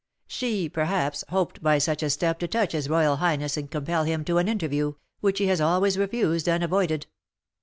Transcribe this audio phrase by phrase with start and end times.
[0.25, 4.25] "She, perhaps, hoped by such a step to touch his royal highness and compel him
[4.25, 7.05] to an interview, which he has always refused and avoided.